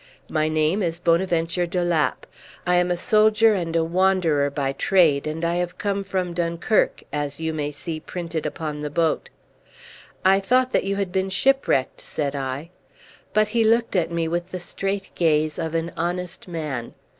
My 0.29 0.47
name 0.49 0.81
is 0.81 0.97
Bonaventure 0.97 1.67
de 1.67 1.83
Lapp. 1.83 2.25
I 2.65 2.77
am 2.77 2.89
a 2.89 2.97
soldier 2.97 3.53
and 3.53 3.75
a 3.75 3.83
wanderer 3.83 4.49
by 4.49 4.73
trade, 4.73 5.27
and 5.27 5.45
I 5.45 5.57
have 5.57 5.77
come 5.77 6.03
from 6.03 6.33
Dunkirk, 6.33 7.03
as 7.13 7.39
you 7.39 7.53
may 7.53 7.69
see 7.69 7.99
printed 7.99 8.47
upon 8.47 8.81
the 8.81 8.89
boat." 8.89 9.29
"I 10.25 10.39
thought 10.39 10.71
that 10.71 10.85
you 10.85 10.95
had 10.95 11.11
been 11.11 11.29
shipwrecked!" 11.29 12.01
said 12.01 12.35
I. 12.35 12.71
But 13.31 13.49
he 13.49 13.63
looked 13.63 13.95
at 13.95 14.09
me 14.09 14.27
with 14.27 14.49
the 14.49 14.59
straight 14.59 15.11
gaze 15.13 15.59
of 15.59 15.75
an 15.75 15.91
honest 15.95 16.47
man. 16.47 16.95